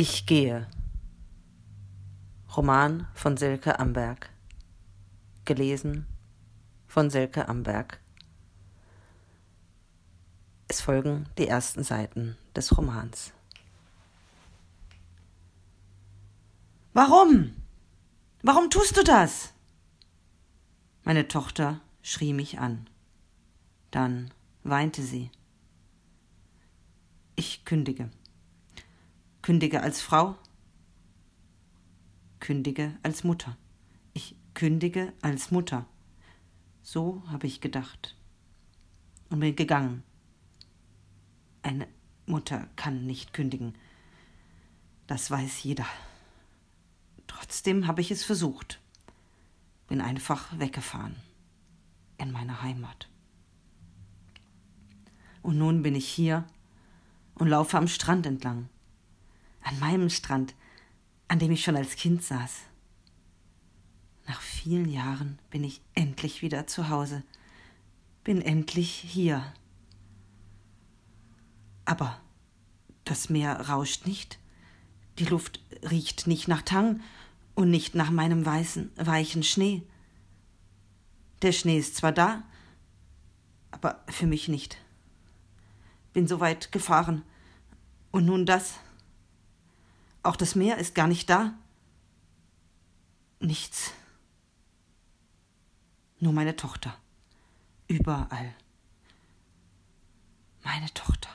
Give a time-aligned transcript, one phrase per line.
[0.00, 0.68] Ich gehe.
[2.56, 4.30] Roman von Silke Amberg.
[5.44, 6.06] Gelesen
[6.86, 7.98] von Silke Amberg.
[10.68, 13.32] Es folgen die ersten Seiten des Romans.
[16.92, 17.56] Warum?
[18.44, 19.52] Warum tust du das?
[21.02, 22.88] Meine Tochter schrie mich an.
[23.90, 24.30] Dann
[24.62, 25.32] weinte sie.
[27.34, 28.10] Ich kündige.
[29.48, 30.36] Kündige als Frau.
[32.38, 33.56] Kündige als Mutter.
[34.12, 35.86] Ich kündige als Mutter.
[36.82, 38.14] So habe ich gedacht.
[39.30, 40.02] Und bin gegangen.
[41.62, 41.88] Eine
[42.26, 43.72] Mutter kann nicht kündigen.
[45.06, 45.86] Das weiß jeder.
[47.26, 48.82] Trotzdem habe ich es versucht.
[49.86, 51.16] Bin einfach weggefahren.
[52.18, 53.08] In meine Heimat.
[55.40, 56.44] Und nun bin ich hier
[57.36, 58.68] und laufe am Strand entlang
[59.68, 60.54] an meinem Strand,
[61.28, 62.62] an dem ich schon als Kind saß.
[64.26, 67.22] Nach vielen Jahren bin ich endlich wieder zu Hause,
[68.24, 69.52] bin endlich hier.
[71.84, 72.18] Aber
[73.04, 74.38] das Meer rauscht nicht,
[75.18, 75.60] die Luft
[75.90, 77.02] riecht nicht nach Tang
[77.54, 79.82] und nicht nach meinem weißen, weichen Schnee.
[81.42, 82.42] Der Schnee ist zwar da,
[83.70, 84.78] aber für mich nicht.
[86.14, 87.22] Bin so weit gefahren.
[88.10, 88.80] Und nun das.
[90.28, 91.58] Auch das Meer ist gar nicht da.
[93.40, 93.94] Nichts.
[96.20, 96.94] Nur meine Tochter.
[97.86, 98.54] Überall.
[100.62, 101.30] Meine Tochter.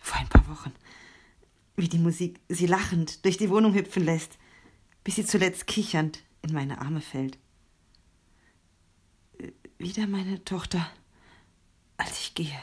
[0.00, 0.72] Vor ein paar Wochen,
[1.76, 4.38] wie die Musik sie lachend durch die Wohnung hüpfen lässt,
[5.04, 7.36] bis sie zuletzt kichernd in meine Arme fällt.
[9.76, 10.90] Wieder meine Tochter,
[11.98, 12.58] als ich gehe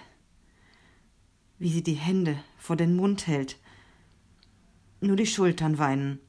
[1.59, 3.59] wie sie die Hände vor den Mund hält.
[5.01, 6.19] Nur die Schultern weinen.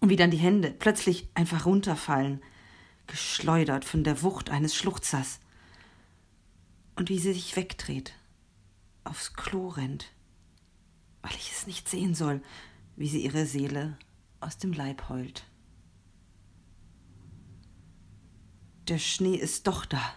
[0.00, 2.42] Und wie dann die Hände plötzlich einfach runterfallen,
[3.06, 5.40] geschleudert von der Wucht eines Schluchzers.
[6.96, 8.14] Und wie sie sich wegdreht,
[9.04, 10.12] aufs Klo rennt,
[11.22, 12.42] weil ich es nicht sehen soll,
[12.96, 13.98] wie sie ihre Seele
[14.40, 15.46] aus dem Leib heult.
[18.88, 20.14] Der Schnee ist doch da,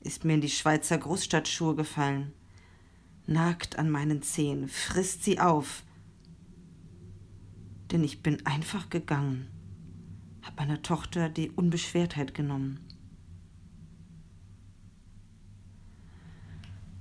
[0.00, 2.32] ist mir in die Schweizer Großstadtschuhe gefallen
[3.26, 5.82] nagt an meinen Zehen, frisst sie auf.
[7.90, 9.48] Denn ich bin einfach gegangen,
[10.42, 12.80] hab meiner Tochter die Unbeschwertheit genommen.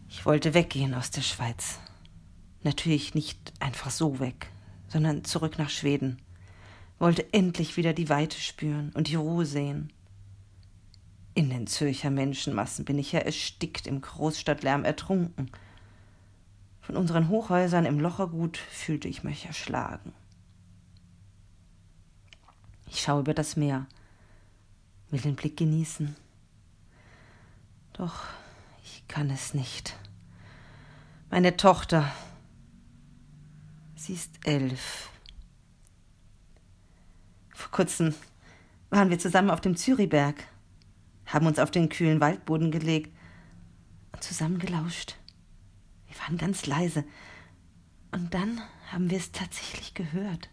[0.09, 1.79] Ich wollte weggehen aus der Schweiz.
[2.63, 4.47] Natürlich nicht einfach so weg,
[4.87, 6.21] sondern zurück nach Schweden.
[6.97, 9.91] Wollte endlich wieder die Weite spüren und die Ruhe sehen.
[11.33, 15.51] In den Zürcher Menschenmassen bin ich ja erstickt, im Großstadtlärm ertrunken–
[16.85, 20.13] von unseren Hochhäusern im Lochergut fühlte ich mich erschlagen.
[22.85, 23.87] Ich schaue über das Meer,
[25.09, 26.15] will den Blick genießen.
[27.93, 28.25] Doch
[28.83, 29.97] ich kann es nicht.
[31.31, 32.11] Meine Tochter,
[33.95, 35.09] sie ist elf.
[37.49, 38.13] Vor kurzem
[38.91, 40.35] waren wir zusammen auf dem Zürichberg,
[41.25, 43.11] haben uns auf den kühlen Waldboden gelegt
[44.11, 45.15] und zusammen gelauscht.
[46.25, 47.03] Waren ganz leise.
[48.11, 50.49] Und dann haben wir es tatsächlich gehört.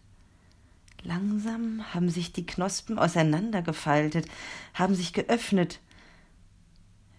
[1.01, 4.27] Langsam haben sich die Knospen auseinandergefaltet,
[4.73, 5.79] haben sich geöffnet.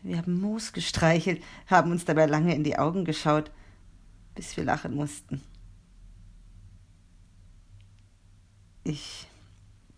[0.02, 3.50] Wir haben Moos gestreichelt, haben uns dabei lange in die Augen geschaut,
[4.34, 5.42] bis wir lachen mussten.
[8.84, 9.26] Ich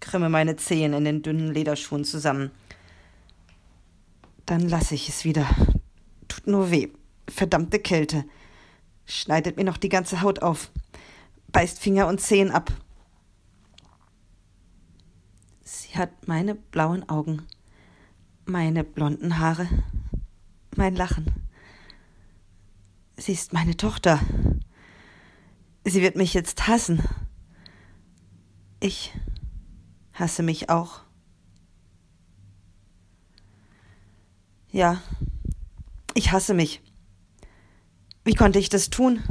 [0.01, 2.51] krümme meine Zehen in den dünnen Lederschuhen zusammen.
[4.47, 5.47] Dann lasse ich es wieder.
[6.29, 6.89] Tut nur weh.
[7.29, 8.25] Verdammte Kälte.
[9.07, 10.71] Schneidet mir noch die ganze Haut auf.
[11.53, 12.73] Beißt Finger und Zehen ab.
[15.63, 17.47] Sie hat meine blauen Augen,
[18.45, 19.69] meine blonden Haare,
[20.77, 21.33] mein Lachen.
[23.17, 24.21] Sie ist meine Tochter.
[25.85, 27.03] Sie wird mich jetzt hassen.
[28.81, 29.15] Ich
[30.13, 31.01] hasse mich auch.
[34.71, 35.01] Ja,
[36.15, 36.83] ich hasse mich.
[38.27, 39.23] Wie konnte ich das tun?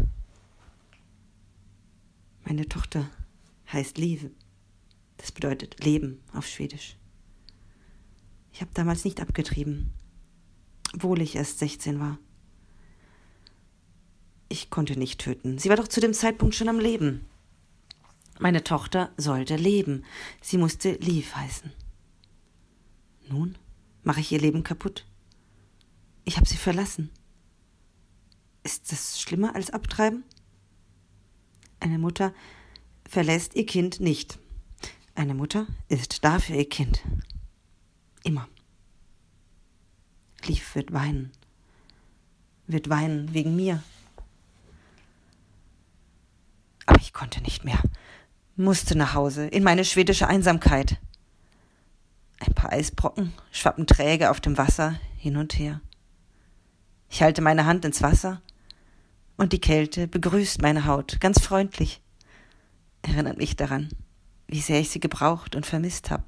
[2.45, 3.09] Meine Tochter
[3.74, 4.31] heißt Liebe.
[5.18, 6.95] Das bedeutet Leben auf Schwedisch.
[8.53, 9.92] Ich habe damals nicht abgetrieben,
[10.94, 12.19] obwohl ich erst 16 war.
[14.47, 15.57] Ich konnte nicht töten.
[15.57, 17.25] Sie war doch zu dem Zeitpunkt schon am Leben.
[18.39, 20.06] Meine Tochter sollte leben.
[20.39, 21.69] Sie musste Liv heißen.
[23.27, 23.57] Nun
[24.03, 25.06] mache ich ihr Leben kaputt.
[26.24, 27.12] Ich habe sie verlassen.
[28.65, 30.23] Ist das schlimmer als abtreiben?
[31.79, 32.33] Eine Mutter
[33.07, 34.39] verlässt ihr Kind nicht.
[35.13, 37.03] Eine Mutter ist da für ihr Kind.
[38.23, 38.50] Immer.
[40.45, 41.31] Lief wird weinen.
[42.65, 43.83] Wird weinen wegen mir.
[46.88, 47.83] Aber ich konnte nicht mehr.
[48.56, 51.00] Musste nach Hause, in meine schwedische Einsamkeit.
[52.39, 55.81] Ein paar Eisbrocken schwappen träge auf dem Wasser hin und her.
[57.11, 58.41] Ich halte meine Hand ins Wasser
[59.37, 62.01] und die Kälte begrüßt meine Haut ganz freundlich,
[63.01, 63.89] erinnert mich daran,
[64.47, 66.23] wie sehr ich sie gebraucht und vermisst habe.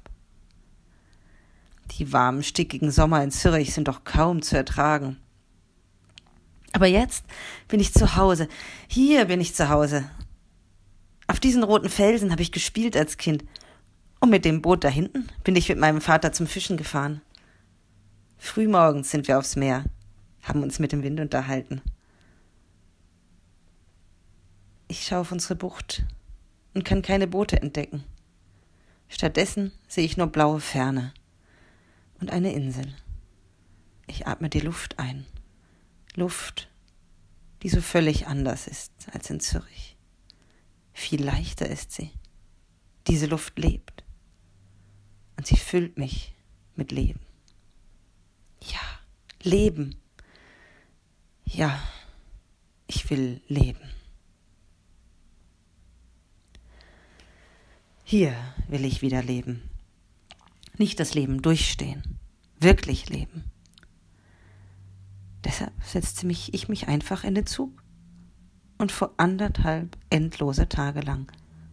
[1.92, 5.16] Die warmen, stickigen Sommer in Zürich sind doch kaum zu ertragen.
[6.72, 7.24] Aber jetzt
[7.66, 8.48] bin ich zu Hause.
[8.88, 10.08] Hier bin ich zu Hause.
[11.26, 13.44] Auf diesen roten Felsen habe ich gespielt als Kind.
[14.20, 17.22] Und mit dem Boot da hinten bin ich mit meinem Vater zum Fischen gefahren.
[18.36, 19.84] Frühmorgens sind wir aufs Meer,
[20.42, 21.80] haben uns mit dem Wind unterhalten.
[24.98, 26.02] Ich schaue auf unsere Bucht
[26.74, 28.02] und kann keine Boote entdecken.
[29.08, 31.14] Stattdessen sehe ich nur blaue Ferne
[32.20, 32.92] und eine Insel.
[34.08, 35.24] Ich atme die Luft ein.
[36.16, 36.68] Luft,
[37.62, 39.96] die so völlig anders ist als in Zürich.
[40.92, 42.10] Viel leichter ist sie.
[43.06, 44.02] Diese Luft lebt.
[45.36, 46.34] Und sie füllt mich
[46.74, 47.20] mit Leben.
[48.64, 48.80] Ja,
[49.44, 49.94] Leben.
[51.44, 51.80] Ja,
[52.88, 53.97] ich will leben.
[58.10, 58.34] Hier
[58.68, 59.68] will ich wieder leben.
[60.78, 62.18] Nicht das Leben durchstehen,
[62.58, 63.44] wirklich leben.
[65.44, 67.82] Deshalb setzte mich ich mich einfach in den Zug
[68.78, 71.30] und vor anderthalb endlose Tage lang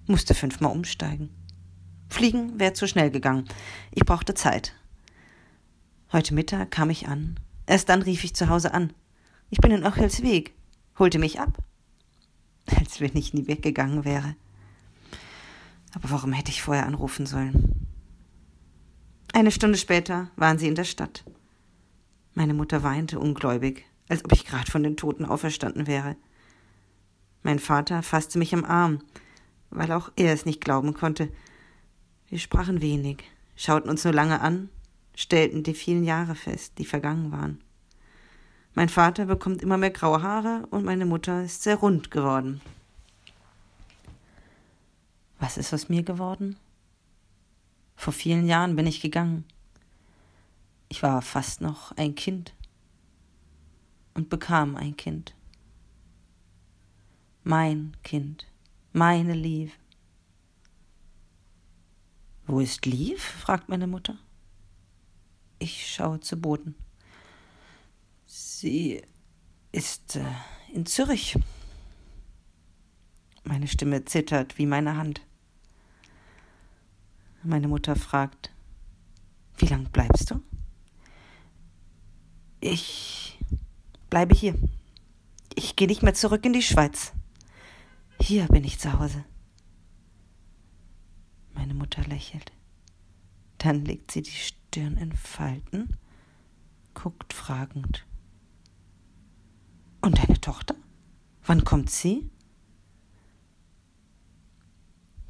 [0.07, 1.29] musste fünfmal umsteigen.
[2.09, 3.45] Fliegen wäre zu schnell gegangen.
[3.91, 4.75] Ich brauchte Zeit.
[6.11, 7.39] Heute Mittag kam ich an.
[7.65, 8.91] Erst dann rief ich zu Hause an.
[9.51, 10.53] Ich bin in Ochelsweg.
[10.99, 11.63] Holte mich ab.
[12.77, 14.35] Als wenn ich nie weggegangen wäre.
[15.95, 17.87] Aber warum hätte ich vorher anrufen sollen?
[19.33, 21.23] Eine Stunde später waren sie in der Stadt.
[22.33, 26.17] Meine Mutter weinte ungläubig, als ob ich gerade von den Toten auferstanden wäre.
[27.43, 28.99] Mein Vater fasste mich am Arm,
[29.69, 31.29] weil auch er es nicht glauben konnte.
[32.27, 33.23] Wir sprachen wenig,
[33.55, 34.69] schauten uns nur lange an,
[35.15, 37.61] stellten die vielen Jahre fest, die vergangen waren.
[38.73, 42.59] Mein Vater bekommt immer mehr graue Haare und meine Mutter ist sehr rund geworden.
[45.39, 46.57] Was ist aus mir geworden?
[47.95, 49.45] Vor vielen Jahren bin ich gegangen.
[50.89, 52.53] Ich war fast noch ein Kind
[54.13, 55.35] und bekam ein Kind.
[57.43, 58.47] Mein Kind,
[58.93, 59.77] meine Liv.
[62.47, 63.21] Wo ist Liv?
[63.21, 64.17] fragt meine Mutter.
[65.59, 66.75] Ich schaue zu Boden.
[68.25, 69.01] Sie
[69.71, 70.25] ist äh,
[70.73, 71.37] in Zürich.
[73.45, 75.21] Meine Stimme zittert wie meine Hand.
[77.43, 78.51] Meine Mutter fragt,
[79.57, 80.41] wie lang bleibst du?
[82.59, 83.39] Ich
[84.09, 84.55] bleibe hier.
[85.53, 87.13] Ich gehe nicht mehr zurück in die Schweiz.
[88.19, 89.23] Hier bin ich zu Hause.
[91.53, 92.51] Meine Mutter lächelt.
[93.59, 95.97] Dann legt sie die Stirn in Falten,
[96.95, 98.05] guckt fragend.
[100.01, 100.75] Und deine Tochter?
[101.45, 102.29] Wann kommt sie?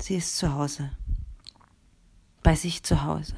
[0.05, 0.91] Sie ist zu Hause.
[2.43, 3.35] Bei sich zu Hause.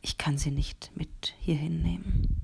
[0.00, 2.41] Ich kann sie nicht mit hierhin nehmen.